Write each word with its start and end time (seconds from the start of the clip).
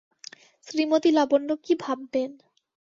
শ্রীমতী 0.67 1.09
লাবণ্য 1.11 1.49
কী 1.63 1.73
ভাববেন। 1.79 2.31